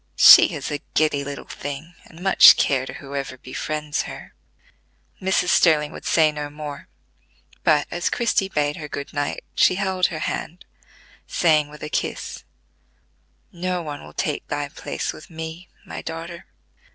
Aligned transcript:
"She 0.17 0.55
is 0.55 0.71
a 0.71 0.81
giddy 0.95 1.23
little 1.23 1.45
thing, 1.45 1.93
and 2.05 2.23
much 2.23 2.57
care 2.57 2.87
to 2.87 2.93
whoever 2.93 3.37
befriends 3.37 4.01
her." 4.09 4.33
Mrs. 5.21 5.49
Sterling 5.49 5.91
would 5.91 6.05
say 6.07 6.31
no 6.31 6.49
more, 6.49 6.87
but, 7.63 7.85
as 7.91 8.09
Christie 8.09 8.49
bade 8.49 8.77
her 8.77 8.87
good 8.87 9.13
night, 9.13 9.43
she 9.53 9.75
held 9.75 10.07
her 10.07 10.17
hand, 10.25 10.65
saying 11.27 11.69
with 11.69 11.83
a 11.83 11.87
kiss: 11.89 12.43
"No 13.51 13.83
one 13.83 14.03
will 14.03 14.11
take 14.13 14.47
thy 14.47 14.69
place 14.69 15.13
with 15.13 15.29
me, 15.29 15.69
my 15.85 16.01
daughter." 16.01 16.47